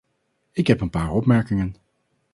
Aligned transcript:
Ik 0.51 0.67
heb 0.67 0.81
een 0.81 0.89
paar 0.89 1.11
opmerkingen. 1.11 1.75